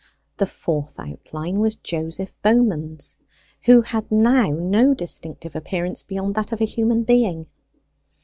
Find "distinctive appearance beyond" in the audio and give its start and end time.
4.95-6.33